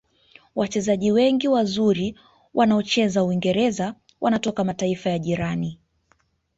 wachezaji 0.55 1.11
wengi 1.11 1.47
wazuri 1.47 2.17
waonaocheza 2.53 3.23
uingereza 3.23 3.95
wanatoka 4.21 4.63
mataifa 4.63 5.09
ya 5.09 5.19
jirani 5.19 5.79